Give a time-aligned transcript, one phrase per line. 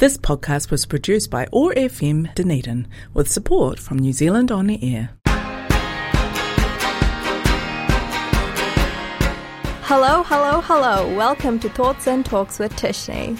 [0.00, 4.82] This podcast was produced by OAR FM Dunedin with support from New Zealand On the
[4.82, 5.10] Air.
[9.82, 11.14] Hello, hello, hello.
[11.14, 13.38] Welcome to Thoughts and Talks with Thishni.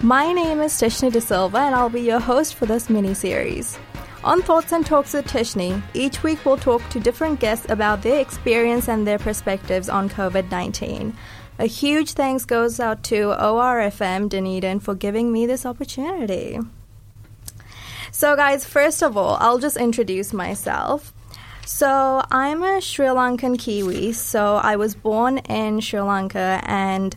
[0.00, 3.76] My name is Thishni De Silva and I'll be your host for this mini series.
[4.22, 8.20] On Thoughts and Talks with Thishni, each week we'll talk to different guests about their
[8.20, 11.12] experience and their perspectives on COVID 19.
[11.60, 16.60] A huge thanks goes out to OAR FM Dunedin for giving me this opportunity.
[18.12, 21.12] So, guys, first of all, I'll just introduce myself.
[21.66, 24.12] So, I'm a Sri Lankan Kiwi.
[24.12, 27.16] So, I was born in Sri Lanka and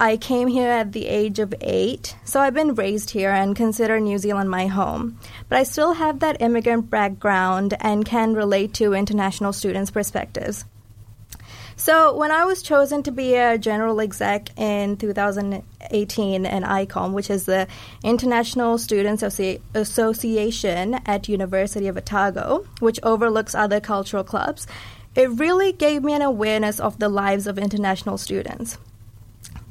[0.00, 2.16] I came here at the age of eight.
[2.24, 5.18] So, I've been raised here and consider New Zealand my home.
[5.50, 10.64] But I still have that immigrant background and can relate to international students' perspectives.
[11.78, 17.28] So when I was chosen to be a general exec in 2018 in ICOM, which
[17.28, 17.68] is the
[18.02, 24.66] International Students Associ- Association at University of Otago, which overlooks other cultural clubs,
[25.14, 28.78] it really gave me an awareness of the lives of international students.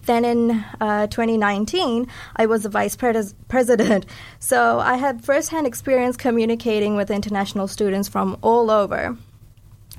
[0.05, 4.05] Then in uh, 2019, I was the vice pres- president.
[4.37, 9.17] So I had firsthand experience communicating with international students from all over.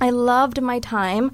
[0.01, 1.33] I loved my time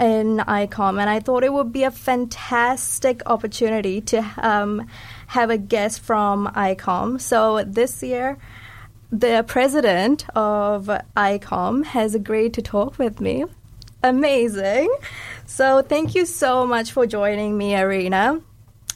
[0.00, 4.86] in ICOM, and I thought it would be a fantastic opportunity to um,
[5.28, 7.20] have a guest from ICOM.
[7.20, 8.38] So this year,
[9.10, 13.44] the president of ICOM has agreed to talk with me.
[14.02, 14.94] Amazing.
[15.46, 18.40] So thank you so much for joining me, Arina.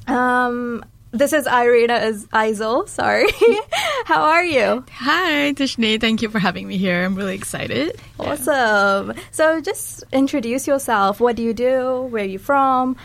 [0.06, 2.88] Um, this is Arina Is Aizal.
[2.88, 3.26] Sorry.
[4.08, 4.86] How are you?
[4.90, 6.00] Hi, Thishni.
[6.00, 7.04] Thank you for having me here.
[7.04, 8.00] I'm really excited.
[8.18, 9.12] Awesome.
[9.14, 9.22] Yeah.
[9.32, 11.20] So just introduce yourself.
[11.20, 12.08] What do you do?
[12.08, 12.96] Where are you from?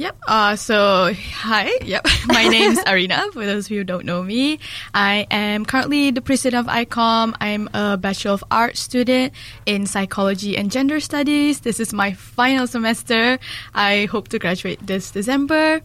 [0.00, 0.16] Yep.
[0.26, 1.70] Uh, so, hi.
[1.84, 2.06] Yep.
[2.28, 4.58] My name is Arina, for those of you who don't know me.
[4.94, 7.34] I am currently the president of ICOM.
[7.38, 9.34] I'm a Bachelor of Arts student
[9.66, 11.60] in Psychology and Gender Studies.
[11.60, 13.38] This is my final semester.
[13.74, 15.82] I hope to graduate this December.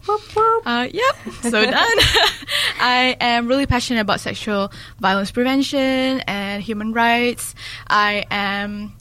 [0.64, 1.14] Uh, yep.
[1.42, 1.74] So done.
[2.80, 7.54] I am really passionate about sexual violence prevention and human rights.
[7.86, 8.94] I am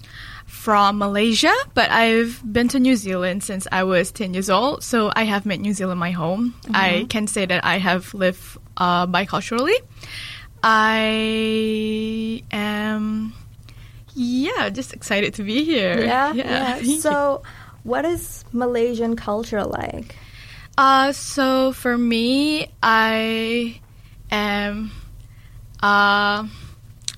[0.66, 4.82] from Malaysia, but I've been to New Zealand since I was 10 years old.
[4.84, 6.56] So I have made New Zealand my home.
[6.64, 6.76] Mm-hmm.
[6.76, 9.78] I can say that I have lived uh, biculturally.
[10.64, 13.36] I am,
[14.16, 16.04] yeah, just excited to be here.
[16.04, 16.80] Yeah, yeah.
[16.80, 16.98] yeah.
[16.98, 17.44] So,
[17.84, 20.16] what is Malaysian culture like?
[20.80, 23.80] Uh, so for me, I
[24.32, 24.90] am,
[25.84, 26.48] uh,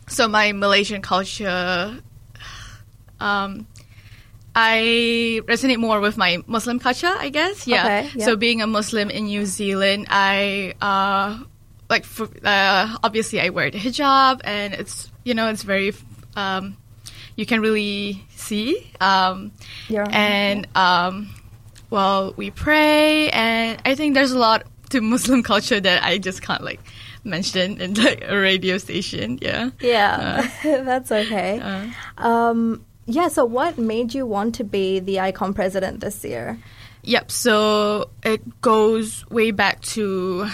[0.10, 2.04] so my Malaysian culture
[3.20, 3.68] um,
[4.56, 7.68] I resonate more with my Muslim culture, I guess.
[7.68, 7.84] Yeah.
[7.86, 8.26] Okay, yeah.
[8.26, 11.44] So being a Muslim in New Zealand, I uh,
[11.90, 15.94] like for, uh, obviously I wear the hijab, and it's you know it's very
[16.36, 16.76] um,
[17.36, 18.92] you can really see.
[19.00, 19.52] Um,
[20.10, 21.30] and um,
[21.92, 26.42] well, we pray, and I think there's a lot to Muslim culture that I just
[26.42, 26.80] can't like
[27.24, 29.38] mention in like a radio station.
[29.40, 29.70] Yeah.
[29.80, 31.60] Yeah, uh, that's okay.
[31.60, 36.60] Uh, um, yeah, so what made you want to be the ICOM president this year?
[37.04, 40.50] Yep, so it goes way back to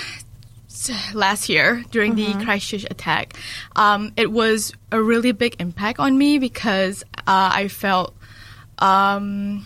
[1.14, 2.40] last year during mm-hmm.
[2.40, 3.34] the Christchurch attack.
[3.76, 8.16] Um, it was a really big impact on me because uh, I felt
[8.78, 9.66] um,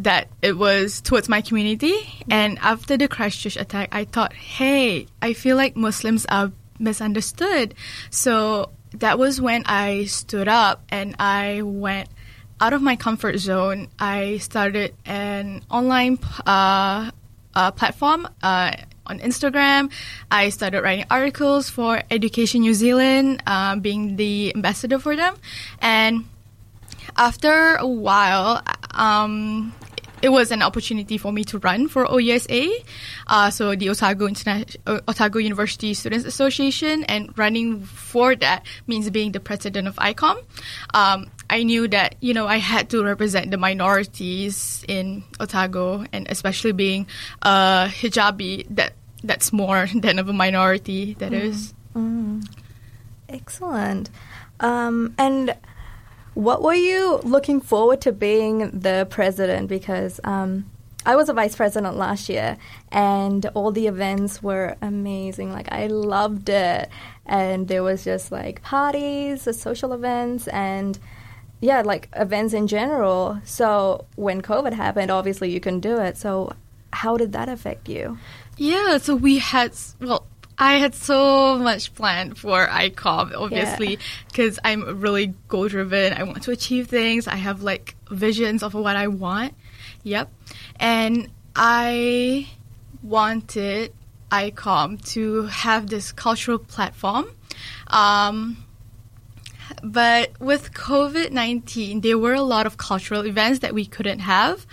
[0.00, 1.94] that it was towards my community.
[2.28, 7.74] And after the Christchurch attack, I thought, hey, I feel like Muslims are misunderstood.
[8.10, 12.08] So that was when I stood up and I went
[12.60, 13.88] out of my comfort zone.
[13.98, 17.10] I started an online uh,
[17.54, 18.72] uh, platform uh,
[19.06, 19.90] on Instagram.
[20.30, 25.36] I started writing articles for Education New Zealand, uh, being the ambassador for them.
[25.80, 26.24] And
[27.16, 29.72] after a while, um,
[30.22, 32.70] it was an opportunity for me to run for OUSA,
[33.26, 39.08] uh, so the Otago Interna- uh, Otago University Students Association, and running for that means
[39.10, 40.42] being the president of ICOM.
[40.94, 46.26] Um, I knew that you know I had to represent the minorities in Otago, and
[46.30, 47.06] especially being
[47.42, 51.14] a hijabi, that that's more than of a minority.
[51.14, 51.42] That mm.
[51.42, 51.74] is.
[51.94, 52.46] Mm.
[53.28, 54.10] Excellent.
[54.60, 55.54] Um, and
[56.36, 59.68] what were you looking forward to being the president?
[59.68, 60.70] Because um,
[61.06, 62.58] I was a vice president last year,
[62.92, 65.50] and all the events were amazing.
[65.50, 66.90] Like I loved it,
[67.24, 70.98] and there was just like parties, social events, and
[71.62, 73.40] yeah, like events in general.
[73.44, 76.18] So when COVID happened, obviously you couldn't do it.
[76.18, 76.52] So
[76.92, 78.18] how did that affect you?
[78.58, 79.72] Yeah, so we had
[80.02, 80.26] well
[80.58, 83.98] I had so much planned for ICOM, obviously,
[84.28, 86.14] because I'm really goal driven.
[86.14, 87.28] I want to achieve things.
[87.28, 89.54] I have like visions of what I want.
[90.04, 90.32] Yep.
[90.80, 92.48] And I
[93.02, 93.92] wanted
[94.30, 97.30] ICOM to have this cultural platform.
[97.88, 98.56] Um,
[99.82, 104.66] but with COVID 19, there were a lot of cultural events that we couldn't have.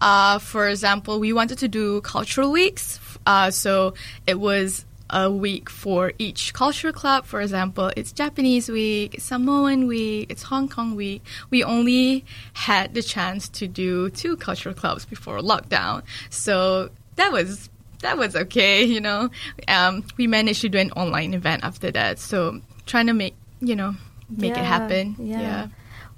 [0.00, 3.00] Uh, for example, we wanted to do cultural weeks.
[3.26, 3.94] Uh, so
[4.26, 7.24] it was a week for each culture club.
[7.24, 11.22] For example, it's Japanese week, it's Samoan week, it's Hong Kong week.
[11.50, 12.24] We only
[12.54, 16.02] had the chance to do two cultural clubs before lockdown.
[16.30, 17.68] So that was
[18.02, 19.28] that was okay, you know.
[19.68, 22.18] Um, we managed to do an online event after that.
[22.18, 23.94] So trying to make you know
[24.30, 25.16] make Yeah, it happen.
[25.18, 25.40] yeah.
[25.40, 25.66] yeah.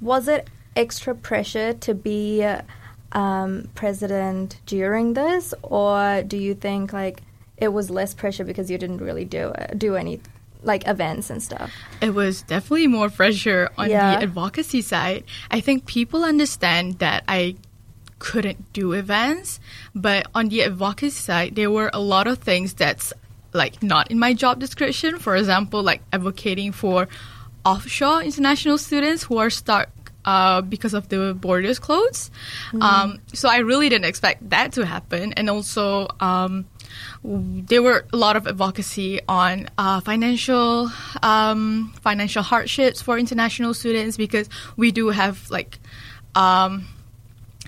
[0.01, 2.45] Was it extra pressure to be
[3.13, 7.23] um, president during this, or do you think like
[7.63, 10.21] it was less pressure because you didn't really do do any
[10.65, 11.71] like events and stuff?
[12.01, 14.17] It was definitely more pressure on Yeah.
[14.17, 15.25] the advocacy side.
[15.51, 17.57] I think people understand that I
[18.19, 19.59] couldn't do events,
[19.95, 23.13] but on the advocacy side, there were a lot of things that's
[23.53, 25.19] like not in my job description.
[25.19, 27.09] For example, like advocating for
[27.65, 29.89] offshore international students who are stuck
[30.25, 32.31] uh, because of the borders closed.
[32.81, 36.09] Um, so I really didn't expect that to happen, and also.
[36.21, 36.67] Um,
[37.25, 40.91] there were a lot of advocacy on uh, financial
[41.23, 45.79] um, financial hardships for international students because we do have like
[46.35, 46.87] um,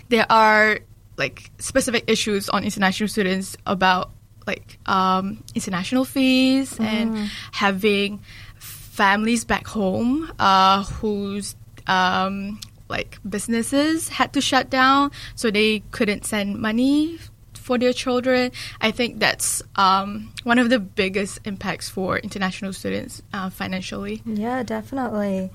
[0.09, 0.81] there are
[1.17, 4.11] like specific issues on international students about
[4.47, 7.17] like um, international fees and
[7.53, 8.21] having
[8.59, 16.25] families back home uh, whose um, like businesses had to shut down so they couldn't
[16.25, 17.19] send money
[17.55, 18.53] for their children.
[18.81, 24.23] I think that's um, one of the biggest impacts for international students uh, financially.
[24.27, 25.51] Yeah, definitely.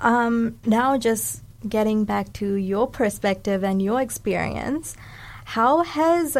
[0.00, 4.96] Um, now, just getting back to your perspective and your experience,
[5.44, 6.36] how has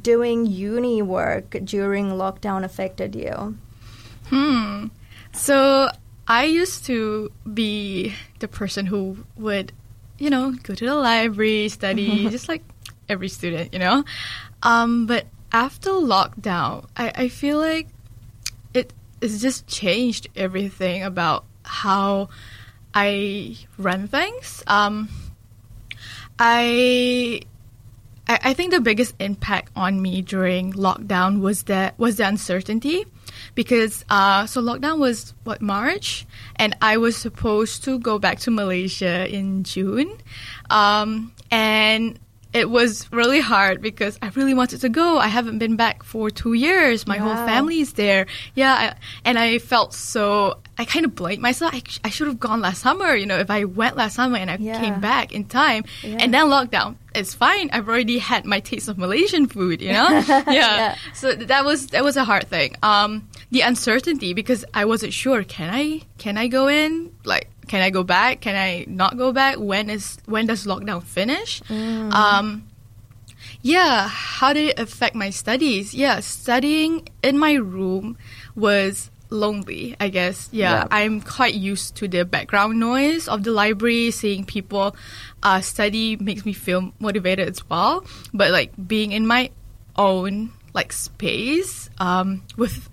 [0.00, 3.56] doing uni work during lockdown affected you?
[4.28, 4.86] Hmm.
[5.32, 5.88] So
[6.28, 9.72] I used to be the person who would,
[10.18, 12.62] you know, go to the library, study, just like
[13.08, 14.04] every student, you know.
[14.62, 17.88] Um, but after lockdown, I, I feel like
[18.74, 22.28] it it's just changed everything about how
[22.94, 24.62] I run things.
[24.66, 25.08] Um,
[26.38, 27.42] I
[28.26, 33.06] I I think the biggest impact on me during lockdown was that was the uncertainty,
[33.54, 36.26] because uh, so lockdown was what March,
[36.56, 40.10] and I was supposed to go back to Malaysia in June,
[40.70, 42.18] um, and
[42.56, 45.18] it was really hard because I really wanted to go.
[45.18, 47.06] I haven't been back for two years.
[47.06, 47.46] My whole Wow.
[47.46, 48.26] family is there.
[48.54, 48.86] Yeah, I,
[49.24, 50.58] and I felt so.
[50.78, 51.74] I kind of blamed myself.
[51.74, 53.14] I, I should have gone last summer.
[53.14, 54.80] You know, if I went last summer and I Yeah.
[54.80, 56.18] came back in time, Yeah.
[56.20, 57.70] and then lockdown, it's fine.
[57.72, 59.80] I've already had my taste of Malaysian food.
[59.82, 60.44] You know, yeah.
[60.48, 60.94] Yeah.
[61.14, 62.74] So that was that was a hard thing.
[62.82, 65.44] Um, the uncertainty because I wasn't sure.
[65.44, 67.12] Can I can I go in?
[67.24, 68.40] Like, can I go back?
[68.40, 69.56] Can I not go back?
[69.58, 71.62] When is when does lockdown finish?
[71.70, 72.68] Um,
[73.62, 75.94] yeah, how did it affect my studies?
[75.94, 78.16] Yeah, studying in my room
[78.54, 80.48] was lonely, I guess.
[80.52, 80.86] Yeah, Yeah.
[80.90, 84.10] I'm quite used to the background noise of the library.
[84.12, 84.94] Seeing people
[85.42, 88.04] uh, study makes me feel motivated as well.
[88.32, 89.50] But like being in my
[89.96, 92.88] own like space um, with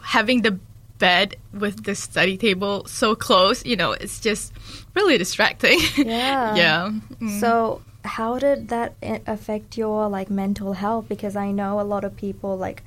[0.00, 0.58] having the
[0.98, 4.52] bed with the study table so close, you know, it's just
[4.94, 5.80] really distracting.
[5.96, 6.54] Yeah.
[6.54, 6.90] yeah.
[7.20, 7.40] Mm.
[7.40, 8.94] So, how did that
[9.26, 11.08] affect your like mental health?
[11.08, 12.82] Because I know a lot of people like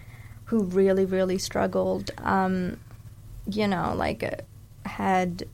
[0.45, 2.11] who really, really struggled.
[2.19, 2.79] Um,
[3.49, 5.47] you know, like uh, had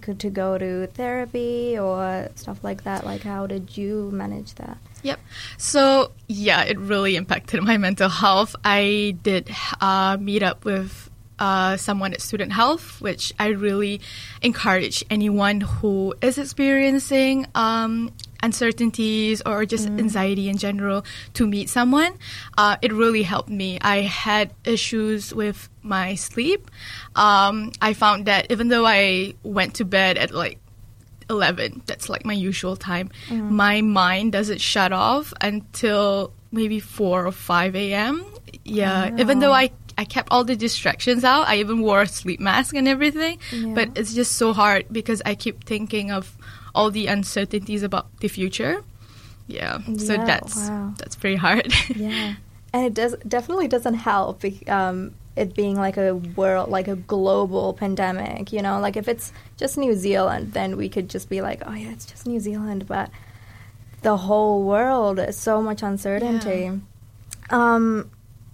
[0.00, 3.04] good to go to therapy or stuff like that.
[3.04, 4.78] Like, how did you manage that?
[5.02, 5.20] Yep.
[5.56, 8.54] So yeah, it really impacted my mental health.
[8.64, 9.50] I did
[9.80, 11.07] uh, meet up with
[11.38, 14.00] uh, someone at Student Health, which I really
[14.42, 21.04] encourage anyone who is experiencing um, uncertainties or just anxiety in general
[21.34, 22.14] to meet someone.
[22.56, 23.78] Uh, it really helped me.
[23.80, 26.70] I had issues with my sleep.
[27.16, 30.58] Um, I found that even though I went to bed at like
[31.30, 33.10] 11 that's like my usual time
[33.50, 38.24] my mind doesn't shut off until maybe 4 or 5 a.m
[38.64, 42.40] yeah even though i i kept all the distractions out i even wore a sleep
[42.40, 43.74] mask and everything Yeah.
[43.74, 46.36] but it's just so hard because i keep thinking of
[46.74, 48.82] all the uncertainties about the future
[49.48, 50.94] yeah so that's wow.
[50.96, 52.34] that's pretty hard Yeah,
[52.72, 54.44] and it does definitely doesn't help.
[54.68, 58.52] Um, it being like a world, like a global pandemic.
[58.52, 61.72] You know, like if it's just New Zealand, then we could just be like, oh
[61.72, 62.86] yeah, it's just New Zealand.
[62.86, 63.10] But
[64.02, 66.70] the whole world is so much uncertainty.
[66.70, 66.76] Yeah.
[67.50, 68.10] Um,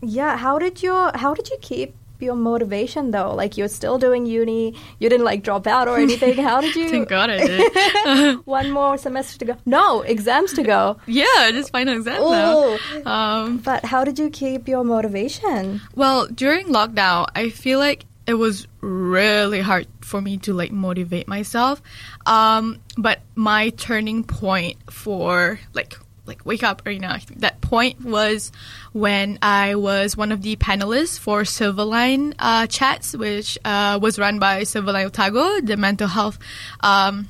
[0.08, 0.36] yeah.
[0.36, 3.34] How did you How did you keep your motivation though?
[3.34, 6.36] Like you're still doing uni, you didn't like drop out or anything.
[6.42, 6.88] How did you?
[6.94, 8.36] Thank God I did.
[8.46, 9.56] One more semester to go.
[9.66, 10.98] No, exams to go.
[11.06, 12.30] yeah, just final exams Ooh.
[12.30, 13.10] now.
[13.10, 15.80] Um, but how did you keep your motivation?
[15.94, 21.28] Well, during lockdown, I feel like it was really hard for me to like motivate
[21.28, 21.82] myself.
[22.26, 25.94] Um, but my turning point for like
[26.26, 28.50] like wake up or you know that point was
[28.92, 34.38] when I was one of the panelists for Silverline uh, chats, which uh, was run
[34.38, 36.38] by Silverline Otago, the mental health
[36.80, 37.28] um,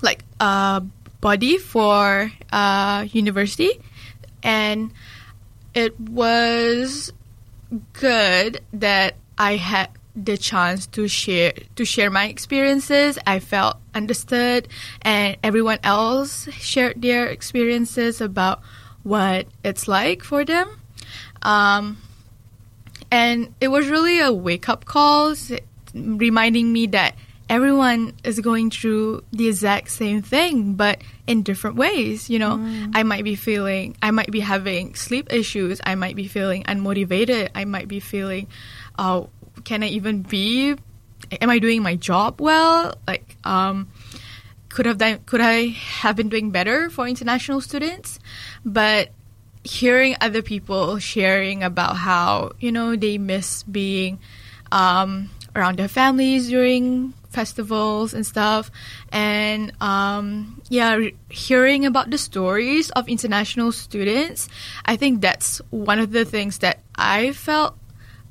[0.00, 0.80] like uh,
[1.20, 3.70] body for uh, university,
[4.42, 4.92] and
[5.74, 7.12] it was
[7.92, 13.18] good that I had the chance to share to share my experiences.
[13.26, 14.68] I felt understood,
[15.02, 18.60] and everyone else shared their experiences about
[19.02, 20.68] what it's like for them.
[21.42, 21.98] Um,
[23.10, 25.34] and it was really a wake up call,
[25.94, 27.14] reminding me that
[27.48, 32.30] everyone is going through the exact same thing, but in different ways.
[32.30, 32.90] You know, mm.
[32.94, 37.50] I might be feeling, I might be having sleep issues, I might be feeling unmotivated,
[37.54, 38.48] I might be feeling,
[38.98, 39.30] oh,
[39.64, 40.76] can I even be?
[41.40, 42.94] Am I doing my job well?
[43.06, 43.88] Like, um,
[44.68, 48.18] could have done, could I have been doing better for international students?
[48.64, 49.10] But
[49.64, 54.18] hearing other people sharing about how you know they miss being
[54.72, 58.70] um, around their families during festivals and stuff
[59.10, 64.48] and um, yeah re- hearing about the stories of international students
[64.84, 67.76] i think that's one of the things that i felt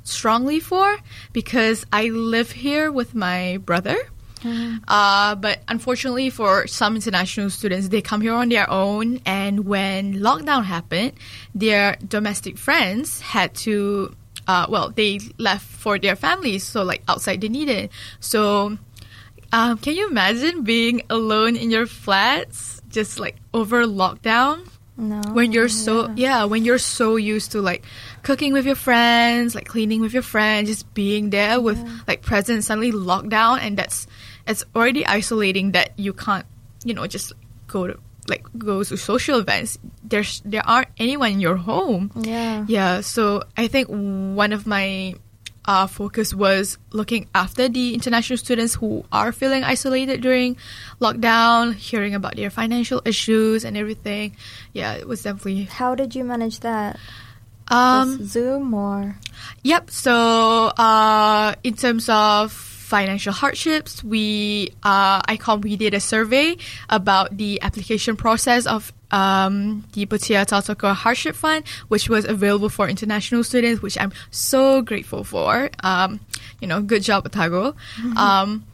[0.04, 0.98] strongly for
[1.34, 3.98] because I live here with my brother.
[4.42, 4.78] Mm-hmm.
[4.88, 10.16] Uh, but unfortunately, for some international students, they come here on their own, and when
[10.16, 11.14] lockdown happened,
[11.54, 14.16] their domestic friends had to,
[14.48, 17.92] uh, well, they left for their families, so like outside they needed.
[18.20, 18.80] So,
[19.52, 24.68] um, can you imagine being alone in your flats, just like over lockdown?
[24.98, 25.22] No.
[25.34, 26.14] When you're so yeah.
[26.16, 27.84] yeah, when you're so used to like
[28.24, 32.00] cooking with your friends, like cleaning with your friends, just being there with yeah.
[32.08, 34.06] like presents suddenly locked down and that's
[34.48, 36.46] it's already isolating that you can't,
[36.84, 37.34] you know, just
[37.68, 39.80] go to like go to social events.
[40.04, 42.12] There's there aren't anyone in your home.
[42.16, 42.66] Yeah.
[42.68, 43.02] Yeah.
[43.02, 45.16] So I think one of my
[45.66, 50.58] uh, focus was looking after the international students who are feeling isolated during
[51.00, 54.36] lockdown, hearing about their financial issues and everything.
[54.74, 55.64] Yeah, it was definitely.
[55.66, 56.98] How did you manage that?
[57.68, 59.18] Um, Zoom or?
[59.64, 59.92] Yep.
[59.92, 60.14] So,
[60.78, 66.58] uh, in terms of financial hardships, we uh, ICOM we did a survey
[66.90, 72.90] about the application process of um, the Pūtea Tautoko Hardship Fund, which was available for
[72.90, 75.70] international students, which I'm so grateful for.
[75.82, 76.20] Um,
[76.60, 77.72] you know, good job, Otago.
[77.72, 78.18] Mm-hmm.
[78.18, 78.66] Um,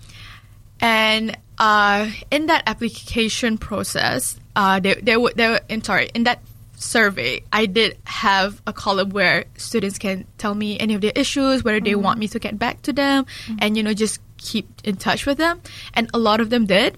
[0.82, 6.42] and uh, in that application process, uh, there, there, there, in sorry, in that
[6.78, 11.64] survey, I did have a column where students can tell me any of their issues,
[11.64, 12.02] whether they mm-hmm.
[12.02, 13.56] want me to get back to them, mm-hmm.
[13.60, 15.62] and you know just keep in touch with them.
[15.94, 16.98] And a lot of them did.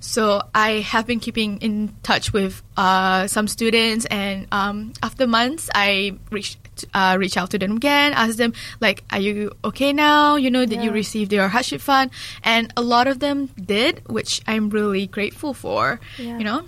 [0.00, 5.70] So I have been keeping in touch with uh, some students, and um, after months,
[5.74, 6.58] I reached
[6.94, 10.36] uh, reach out to them again, ask them like, "Are you okay now?
[10.36, 10.84] You know, did yeah.
[10.84, 12.10] you receive your hardship fund?"
[12.42, 16.00] And a lot of them did, which I'm really grateful for.
[16.18, 16.38] Yeah.
[16.38, 16.64] You know,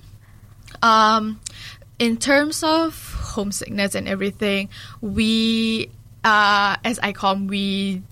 [0.83, 1.41] um,
[2.01, 4.71] in terms of homesickness and everything,
[5.03, 5.91] we,
[6.25, 8.03] uh, as ICOM, we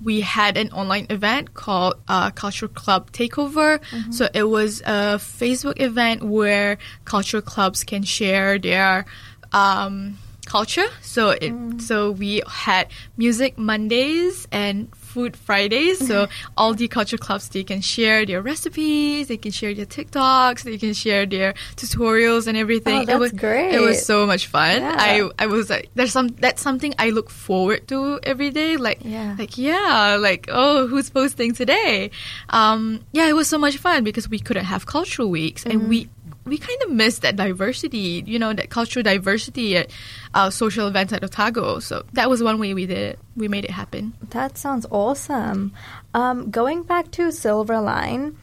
[0.00, 3.80] we had an online event called uh, Cultural Club Takeover.
[3.90, 4.12] Mm-hmm.
[4.12, 9.06] So it was a Facebook event where cultural clubs can share their
[9.50, 10.86] um, culture.
[11.02, 11.80] So it mm.
[11.80, 15.98] so we had music Mondays and Food Fridays.
[16.06, 20.62] So all the culture clubs they can share their recipes, they can share their TikToks,
[20.62, 23.02] they can share their tutorials and everything.
[23.02, 23.74] Oh, that's it was great.
[23.74, 24.80] It was so much fun.
[24.80, 24.94] Yeah.
[24.96, 28.76] I I was like there's some that's something I look forward to every day.
[28.76, 29.34] Like yeah.
[29.36, 32.12] like yeah, like oh who's posting today?
[32.50, 35.80] Um yeah, it was so much fun because we couldn't have cultural weeks mm-hmm.
[35.80, 36.08] and we
[36.48, 39.90] we kind of miss that diversity, you know, that cultural diversity at
[40.34, 41.78] uh, social events at Otago.
[41.78, 43.18] So that was one way we did it.
[43.36, 44.14] We made it happen.
[44.30, 45.72] That sounds awesome.
[46.14, 48.34] Um, going back to Silverline,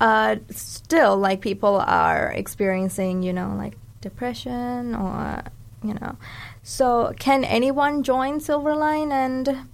[0.00, 5.42] uh, still, like, people are experiencing, you know, like depression or,
[5.84, 6.16] you know.
[6.62, 9.68] So, can anyone join Silverline and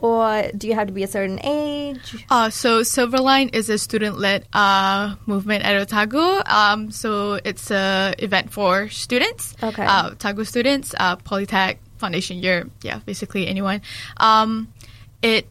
[0.00, 2.24] or do you have to be a certain age?
[2.30, 6.42] Uh, so Silverline is a student-led uh, movement at Otago.
[6.46, 9.54] Um, so it's a event for students.
[9.62, 9.84] Okay.
[9.84, 13.82] Uh, Otago students, uh, Polytech, foundation year, yeah, basically anyone.
[14.16, 14.72] Um,
[15.20, 15.46] it,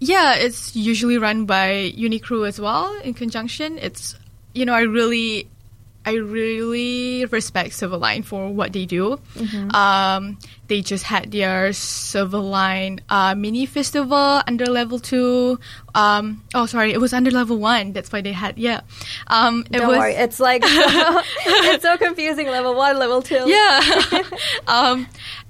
[0.00, 3.78] yeah, it's usually run by Unicrew as well in conjunction.
[3.78, 4.16] It's,
[4.54, 5.48] you know, I really
[6.08, 9.20] I really respect Silverline for what they do.
[9.34, 9.76] Mm-hmm.
[9.76, 10.38] Um,
[10.68, 15.60] they just had their Silverline uh, mini festival under level two.
[15.94, 17.92] Um, oh, sorry, it was under level one.
[17.92, 18.80] That's why they had yeah.
[19.26, 22.46] Um, it Don't was, worry, it's like it's so confusing.
[22.46, 23.44] Level one, level two.
[23.46, 24.22] yeah.
[24.66, 25.06] um,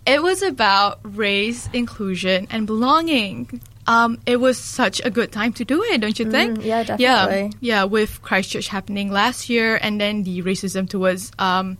[0.06, 3.60] it was about race, inclusion, and belonging.
[3.88, 6.58] Um, it was such a good time to do it, don't you think?
[6.58, 7.56] Mm, yeah, Yeah, definitely.
[7.64, 7.76] yeah.
[7.80, 11.78] yeah, With Christchurch happening last year, and then the racism towards um,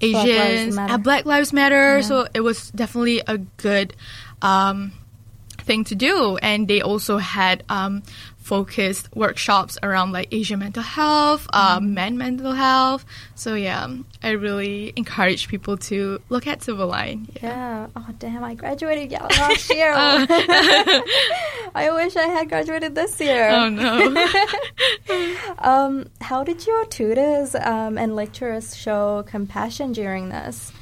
[0.00, 0.94] Lives Asians, Matter.
[0.94, 2.00] uh, Black Lives Matter.
[2.02, 3.92] So it was definitely a good
[4.40, 4.92] um,
[5.58, 6.38] thing to do.
[6.40, 8.02] And they also had um,
[8.40, 11.94] focused workshops around like Asian mental health, uh, Mm-hmm.
[11.94, 13.04] men mental health.
[13.36, 13.86] So yeah,
[14.24, 17.28] I really encourage people to look at Silverline.
[17.42, 17.86] Yeah.
[17.94, 18.42] Oh damn!
[18.42, 19.92] I graduated last year.
[19.94, 20.24] Uh.
[21.74, 23.50] I wish I had graduated this year.
[23.50, 24.26] Oh no.
[25.58, 30.72] Um, how did your tutors um, and lecturers show compassion during this?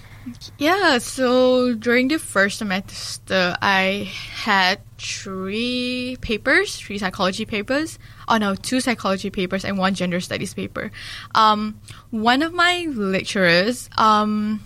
[0.59, 7.99] Yeah, so during the first semester, I had three papers, three psychology papers.
[8.28, 10.90] Oh no, two psychology papers and one gender studies paper.
[11.35, 11.80] Um,
[12.11, 14.61] one of my lecturers, um,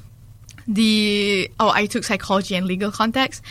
[0.67, 3.43] the oh, I took psychology and legal context.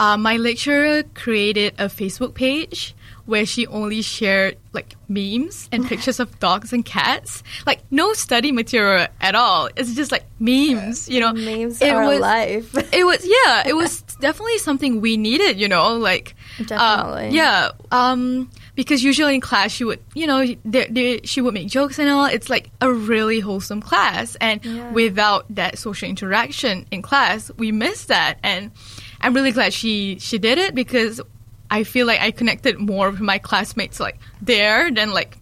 [0.00, 2.94] Uh, my lecturer created a Facebook page
[3.26, 7.44] where she only shared like memes and pictures of dogs and cats.
[7.66, 9.68] Like no study material at all.
[9.76, 11.32] It's just like memes, you know.
[11.32, 12.74] Memes It are was- life.
[12.92, 17.36] It was yeah, it was definitely something we needed, you know, like uh, Definitely.
[17.36, 21.68] yeah, um, because usually in class she would, you know, they, they, she would make
[21.68, 22.24] jokes and all.
[22.26, 24.90] It's like a really wholesome class, and Yeah.
[24.92, 28.38] without that social interaction in class, we miss that.
[28.42, 28.72] And
[29.20, 31.20] I'm really glad she she did it because
[31.70, 35.36] I feel like I connected more with my classmates like there than like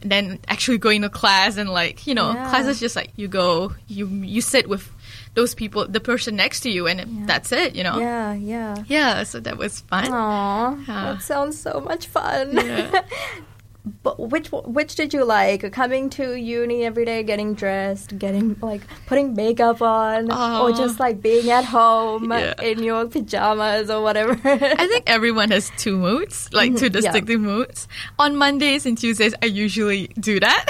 [0.00, 2.48] than actually going to class and like you know Yeah.
[2.50, 4.88] class is just like you go you you sit with
[5.34, 8.76] those people the person next to you and that's it you know yeah, yeah.
[8.86, 10.84] yeah so that was fun Aw, Yeah.
[10.86, 12.58] that sounds so much fun.
[13.88, 13.98] Yeah.
[14.02, 15.70] but which which did you like?
[15.72, 21.20] Coming to uni every day, getting dressed, getting like putting makeup on, or just like
[21.22, 22.54] being at home Yeah.
[22.62, 24.32] in your pajamas or whatever.
[24.44, 27.00] I think everyone has two moods, like two Mhm, yeah.
[27.00, 27.88] distinctive moods.
[28.18, 30.64] On Mondays and Tuesdays, I usually do that.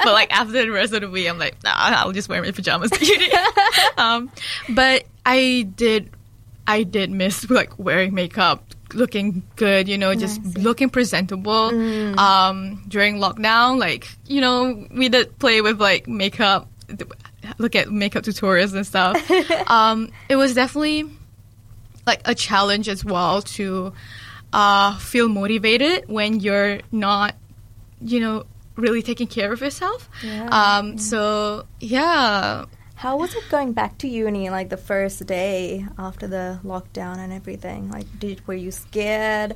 [0.04, 2.50] but like after the rest of the week, I'm like, nah, I'll just wear my
[2.50, 2.90] pajamas.
[2.96, 3.28] to uni.
[3.98, 4.30] um,
[4.70, 6.10] but I did,
[6.66, 8.62] I did miss like wearing makeup,
[8.94, 11.70] looking good, you know, just looking presentable.
[11.70, 12.16] Mm.
[12.16, 16.68] Um, during lockdown, like you know, we did play with like makeup,
[17.58, 19.16] look at makeup tutorials and stuff.
[19.70, 21.04] um, it was definitely
[22.06, 23.92] like a challenge as well to
[24.52, 27.34] uh, feel motivated when you're not,
[28.00, 28.44] you know,
[28.76, 30.08] really taking care of yourself.
[30.22, 30.48] Yeah.
[30.50, 32.66] Um, so yeah,
[32.96, 37.30] How was it going back to uni, like the first day after the lockdown and
[37.30, 37.90] everything?
[37.90, 39.54] Like, did were you scared?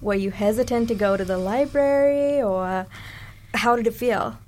[0.00, 2.86] Were you hesitant to go to the library, or
[3.52, 4.38] how did it feel?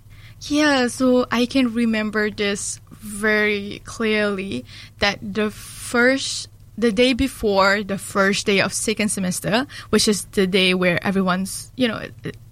[0.49, 0.89] yeah.
[0.89, 4.65] So I can remember this very clearly
[4.99, 6.49] that the first.
[6.79, 11.71] The day before the first day of second semester, which is the day where everyone's,
[11.77, 12.01] you know,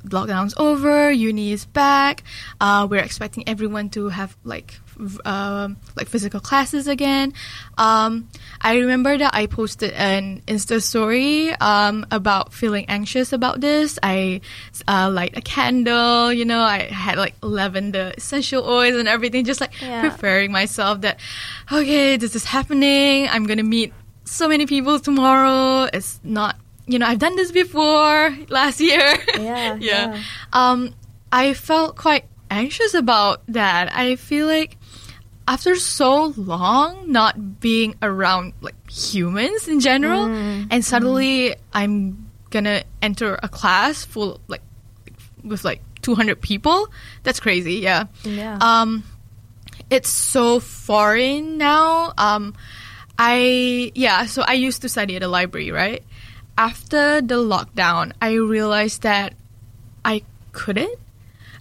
[0.04, 2.22] lockdown's over, uni is back.
[2.60, 4.80] Uh, we're expecting everyone to have like,
[5.24, 7.32] um, like physical classes again.
[7.76, 8.28] Um,
[8.60, 13.98] I remember that I posted an Insta story um, about feeling anxious about this.
[14.02, 14.40] I
[14.88, 19.60] uh, light a candle, you know, I had like lavender essential oils and everything, just
[19.60, 20.08] like Yeah.
[20.08, 21.20] preparing myself that,
[21.70, 23.28] okay, this is happening.
[23.28, 23.92] I'm gonna meet
[24.24, 25.88] so many people tomorrow.
[25.92, 26.56] It's not,
[26.86, 29.16] you know, I've done this before last year.
[29.38, 30.14] Yeah, yeah.
[30.14, 30.22] yeah.
[30.52, 30.94] Um,
[31.30, 33.92] I felt quite anxious about that.
[33.94, 34.77] I feel like
[35.48, 40.28] after so long not being around like humans in general,
[40.70, 44.60] and suddenly I'm gonna enter a class full like
[45.42, 46.88] with like 200 people.
[47.22, 47.76] That's crazy.
[47.76, 48.06] Yeah.
[48.24, 48.58] Yeah.
[48.60, 49.02] Um,
[49.90, 52.12] it's so foreign now.
[52.18, 52.54] Um,
[53.18, 54.26] I yeah.
[54.26, 56.04] So I used to study at a library, right?
[56.56, 59.32] After the lockdown, I realized that
[60.04, 60.98] I couldn't.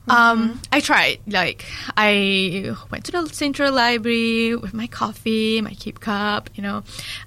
[0.07, 1.19] Um, I tried.
[1.27, 1.65] Like
[1.95, 6.83] I went to the central library with my coffee, my keep cup, you know,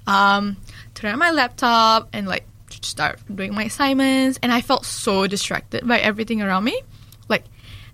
[0.07, 0.57] um,
[0.95, 2.45] turn on my laptop and like
[2.81, 6.81] start doing my assignments, and I felt so distracted by everything around me,
[7.29, 7.45] like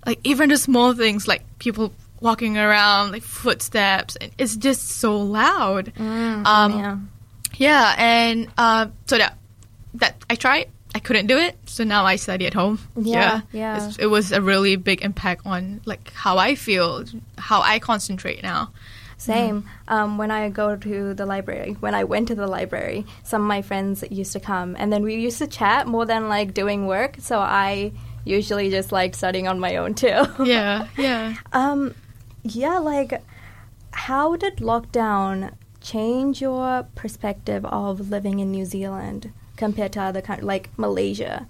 [0.06, 5.18] like even the small things like people walking around, like footsteps, and it's just so
[5.18, 5.94] loud.
[5.96, 6.98] Mm, um, yeah.
[7.58, 9.38] yeah, and uh, so that
[9.96, 10.70] that I tried.
[10.96, 12.80] I couldn't do it, so now I study at home.
[12.96, 13.78] Yeah, yeah.
[13.78, 17.04] It's- it was a really big impact on like how I feel,
[17.38, 18.72] how I concentrate now.
[19.20, 19.66] Same.
[19.88, 23.48] Um, when I go to the library, when I went to the library, some of
[23.48, 26.86] my friends used to come, and then we used to chat more than like doing
[26.88, 27.16] work.
[27.20, 27.92] So I
[28.26, 30.22] usually just like studying on my own too.
[30.44, 31.36] Yeah, yeah.
[31.52, 31.96] um,
[32.44, 33.22] yeah, like
[33.92, 40.46] how did lockdown change your perspective of living in New Zealand compared to other countries
[40.46, 41.48] like Malaysia?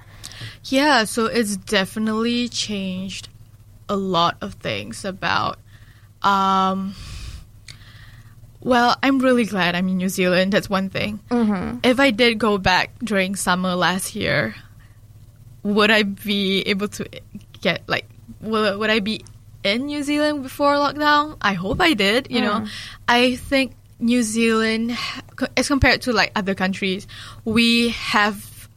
[0.64, 3.30] Yeah, so it's definitely changed
[3.90, 5.60] a lot of things about
[6.24, 6.96] um
[8.60, 10.52] well, I'm really glad I'm in New Zealand.
[10.52, 11.20] That's one thing.
[11.30, 11.80] Mm-hmm.
[11.84, 14.56] If I did go back during summer last year,
[15.64, 17.08] would I be able to
[17.62, 18.10] get like
[18.42, 19.24] would, would I be
[19.64, 21.38] in New Zealand before lockdown?
[21.40, 22.66] I hope I did, you know.
[23.08, 24.98] I think New Zealand
[25.56, 27.08] as compared to like other countries,
[27.46, 28.70] we have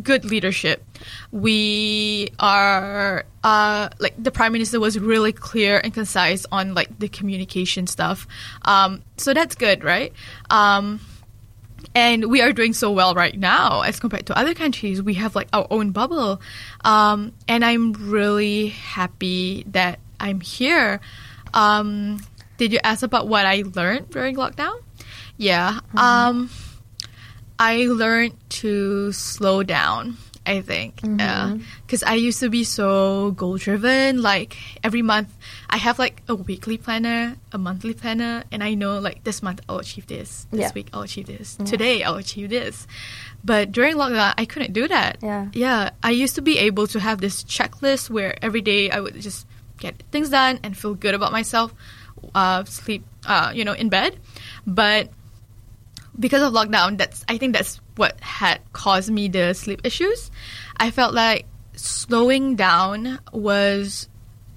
[0.00, 0.84] good leadership.
[1.30, 7.08] We are uh, like the prime minister was really clear and concise on like the
[7.08, 8.26] communication stuff.
[8.62, 10.12] Um, so that's good, right?
[10.48, 11.00] Um,
[11.94, 15.02] and we are doing so well right now as compared to other countries.
[15.02, 16.40] We have like our own bubble,
[16.84, 21.00] um, and I'm really happy that I'm here.
[21.52, 22.20] Um,
[22.58, 24.74] did you ask about what I learned during lockdown?
[25.36, 25.80] Yeah.
[25.96, 26.50] Um,
[27.58, 30.16] I learned to slow down.
[30.44, 31.54] I think, Yeah.
[31.86, 34.20] because I used to be so goal driven.
[34.22, 35.28] Like every month,
[35.70, 39.60] I have like a weekly planner, a monthly planner, and I know like this month
[39.68, 40.70] I'll achieve this, this Yeah.
[40.74, 42.88] week I'll achieve this, today I'll achieve this.
[43.44, 45.18] But during lockdown, I couldn't do that.
[45.22, 45.46] Yeah.
[45.52, 45.90] yeah.
[46.02, 49.46] I used to be able to have this checklist where every day I would just
[49.78, 51.72] get things done and feel good about myself,
[52.34, 54.18] uh, sleep, uh, you know, in bed.
[54.66, 55.10] But
[56.18, 60.30] because of lockdown, that's I think that's what had caused me the sleep issues.
[60.76, 64.08] I felt like slowing down was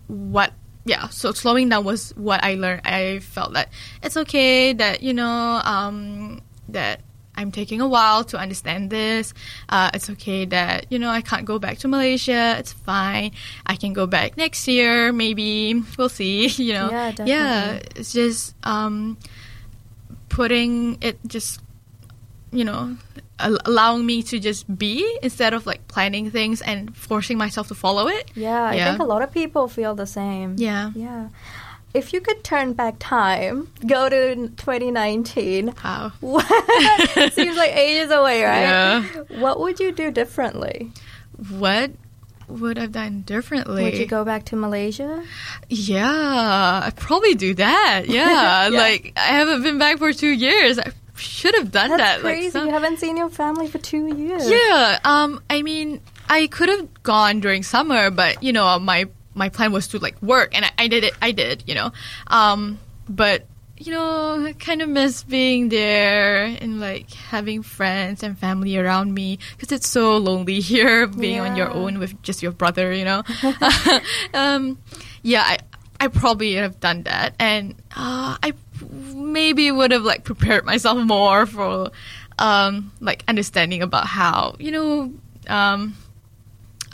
[0.08, 0.54] what
[0.86, 2.82] yeah, so slowing down was what I learned.
[2.86, 3.70] I felt that
[4.04, 7.02] it's okay that, you know, um, that
[7.38, 9.34] I'm taking a while to understand this.
[9.70, 12.56] Uh, it's okay that, you know, I can't go back to Malaysia.
[12.58, 13.32] It's fine.
[13.66, 15.82] I can go back next year, maybe.
[15.98, 16.90] We'll see, you know.
[16.90, 17.30] Yeah, definitely.
[17.30, 19.18] Yeah, it's just um,
[20.30, 21.62] putting it just
[22.52, 22.96] you know
[23.40, 28.08] allowing me to just be instead of like planning things and forcing myself to follow
[28.08, 28.86] it Yeah, I Yeah.
[28.92, 30.56] think a lot of people feel the same.
[30.58, 31.30] yeah Yeah.
[31.96, 35.74] If you could turn back time, go to 2019.
[35.82, 36.12] wow
[37.32, 38.62] Seems like ages away, right?
[38.62, 39.04] Yeah.
[39.40, 40.92] What would you do differently?
[41.50, 41.92] what
[42.48, 45.24] would i've done differently Would you go back to Malaysia?
[45.68, 48.78] yeah i'd probably do that yeah, Yeah.
[48.78, 51.98] like i haven't been back for two years i should have done that.
[51.98, 52.44] That's that crazy.
[52.46, 54.50] like some- you haven't seen your family for two years.
[54.50, 59.50] Yeah, um, I mean, I could have gone during summer, but you know, my my
[59.50, 61.14] plan was to like work, and I, I did it.
[61.22, 61.92] I did, you know,
[62.28, 63.46] um, but
[63.78, 69.14] you know, I kind of miss being there and like having friends and family around
[69.14, 73.06] me because it's so lonely here, being on your own with just your brother, you
[73.06, 73.24] know.
[74.34, 74.80] um,
[75.22, 75.58] yeah, I
[76.00, 78.54] I probably have done that, and uh, I
[79.14, 81.92] maybe would have like prepared myself more for
[82.40, 85.14] um, like understanding about how you know
[85.48, 85.96] um,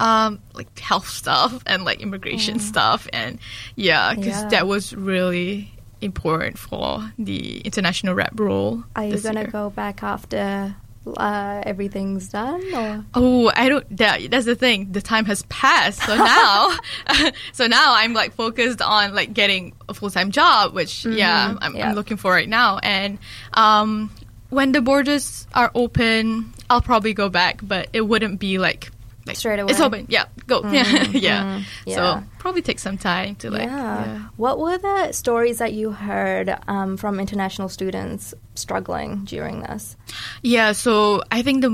[0.01, 3.39] um, like health stuff and like immigration stuff, and
[3.75, 4.49] yeah, because Yeah.
[4.49, 8.83] that was really important for the international rep role.
[8.95, 9.51] Are you gonna year.
[9.51, 10.75] go back after
[11.17, 12.61] uh, everything's done?
[12.73, 13.85] Or Oh, I don't.
[13.97, 14.91] That, that's the thing.
[14.91, 16.01] The time has passed.
[16.01, 16.75] So now,
[17.53, 21.75] so now I'm like focused on like getting a full time job, which yeah, I'm,
[21.75, 21.89] yeah.
[21.89, 22.79] I'm looking for right now.
[22.81, 23.17] And
[23.53, 24.09] um,
[24.49, 28.89] when the borders are open, I'll probably go back, but it wouldn't be like.
[29.31, 30.07] Like, Straight It's open.
[30.09, 30.61] Yeah, go.
[30.71, 31.63] yeah.
[31.85, 31.95] yeah.
[31.95, 33.63] So probably take some time to like.
[33.63, 34.05] yeah.
[34.05, 34.19] yeah.
[34.35, 39.95] What were the stories that you heard um, from international students struggling during this?
[40.41, 41.71] Yeah, so I think the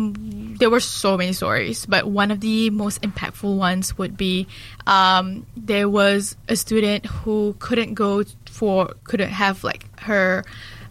[0.59, 4.47] there were so many stories, but one of the most impactful ones would be
[4.85, 10.43] um, there was a student who couldn't go for couldn't have like her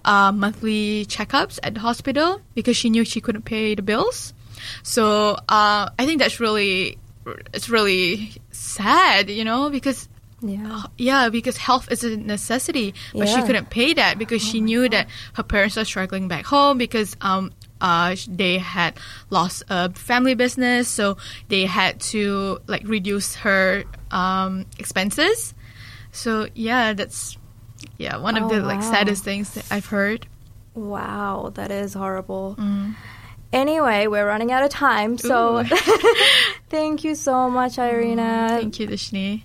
[0.05, 4.33] uh, monthly checkups at the hospital because she knew she couldn't pay the bills.
[4.83, 6.98] So uh, I think that's really
[7.52, 10.09] it's really sad, you know, because
[10.40, 10.83] Yeah.
[10.98, 15.09] yeah, because health is a necessity, but she couldn't pay that because she knew that
[15.35, 17.50] her parents are struggling back home because um
[17.81, 18.98] uh, they had
[19.31, 21.16] lost a family business, so
[21.48, 25.55] they had to like reduce her um, expenses.
[26.12, 27.37] So yeah, that's
[27.98, 28.90] yeah one of the like wow.
[28.90, 30.26] saddest things that I've heard.
[30.74, 32.57] Wow, that is horrible.
[32.59, 32.94] Mm.
[33.52, 35.64] Anyway, we're running out of time, so
[36.68, 38.22] thank you so much, Arina.
[38.22, 39.42] Mm, thank you, Thishni.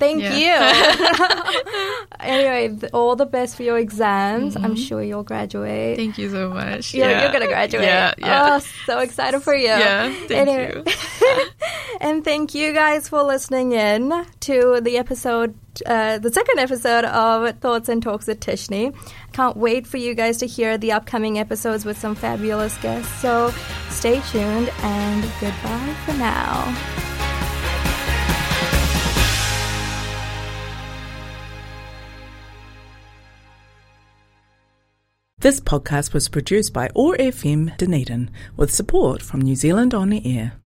[0.00, 0.34] Thank Yeah.
[0.34, 2.06] you.
[2.20, 4.56] anyway, th- all the best for your exams.
[4.56, 4.74] I'm mm-hmm.
[4.76, 5.98] sure you'll graduate.
[5.98, 6.94] Thank you so much.
[6.94, 7.22] you're, yeah.
[7.22, 7.84] you're gonna graduate.
[7.84, 8.48] Yeah, yeah.
[8.56, 9.66] Oh, so excited for you.
[9.66, 11.46] Yeah, thank Anyway- you.
[12.00, 15.54] and thank you guys for listening in to the episode,
[15.86, 18.94] uh, the second episode of Thoughts and Talks with Thishni.
[19.32, 23.12] Can't wait for you guys to hear the upcoming episodes with some fabulous guests.
[23.20, 23.52] So
[23.88, 27.00] stay tuned and goodbye for now.
[35.40, 40.20] This podcast was produced by OAR FM Dunedin with support from New Zealand On the
[40.36, 40.52] Air.